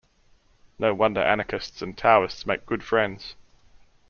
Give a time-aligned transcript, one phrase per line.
[0.79, 3.35] No wonder anarchists and Taoists make good friends.